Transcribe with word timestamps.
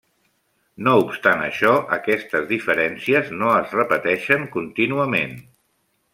No 0.85 0.93
obstant 1.01 1.43
això, 1.47 1.73
aquestes 1.97 2.47
diferències 2.53 3.31
no 3.43 3.53
es 3.59 3.77
repeteixen 3.81 4.49
contínuament. 4.57 5.39